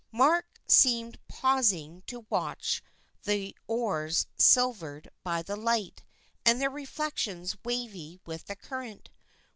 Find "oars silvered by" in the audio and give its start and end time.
3.67-5.43